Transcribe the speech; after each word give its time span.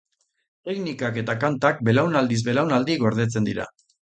Teknikak 0.69 1.19
eta 1.23 1.35
kantak 1.43 1.83
belaunaldiz 1.89 2.41
belaunaldi 2.49 2.97
gordetzen 3.05 3.49
dira. 3.51 3.71